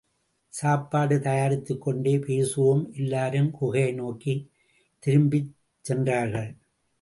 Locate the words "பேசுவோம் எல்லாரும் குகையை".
2.17-3.93